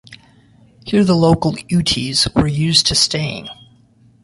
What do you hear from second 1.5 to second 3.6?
Utes were used to staying.